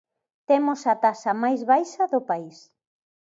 Temos 0.49 0.79
a 0.91 0.95
taxa 1.05 1.31
máis 1.43 1.61
baixa 1.71 2.03
do 2.13 2.21
país. 2.29 2.57